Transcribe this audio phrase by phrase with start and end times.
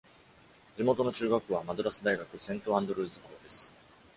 [0.77, 3.71] 地元の中学校はマドラス大学セントアンドルーズ校です。